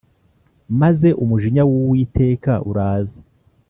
Maze 0.81 1.07
umujinya 1.23 1.63
w 1.69 1.73
‘Uwiteka 1.79 2.51
uraza 2.69 3.19